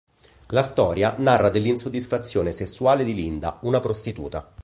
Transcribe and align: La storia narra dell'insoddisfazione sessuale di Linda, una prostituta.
La 0.47 0.63
storia 0.63 1.13
narra 1.19 1.51
dell'insoddisfazione 1.51 2.51
sessuale 2.51 3.03
di 3.03 3.13
Linda, 3.13 3.59
una 3.61 3.79
prostituta. 3.79 4.51